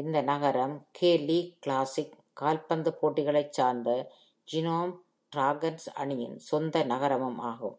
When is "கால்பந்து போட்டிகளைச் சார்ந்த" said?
2.40-3.90